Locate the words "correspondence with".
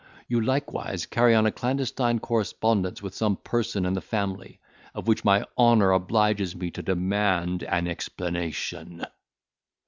2.17-3.13